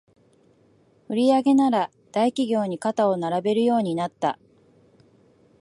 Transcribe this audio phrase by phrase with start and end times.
[1.09, 4.39] 売上なら大企業に肩を並べるようになった